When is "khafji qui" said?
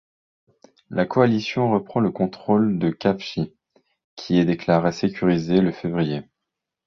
2.89-4.39